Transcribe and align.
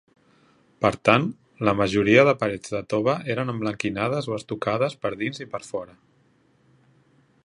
Per 0.85 0.89
tant, 1.09 1.27
la 1.69 1.73
majoria 1.81 2.23
de 2.29 2.33
parets 2.45 2.73
de 2.77 2.81
tova 2.93 3.15
eren 3.35 3.53
emblanquinades 3.55 4.31
o 4.31 4.35
estucades 4.41 4.97
per 5.05 5.15
dins 5.23 5.45
i 5.45 5.51
per 5.53 5.65
fora. 5.69 5.97